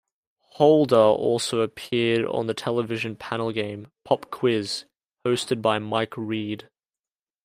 [0.55, 4.85] Holder also appeared on the television panel game Pop Quiz,
[5.23, 6.67] hosted by Mike Read.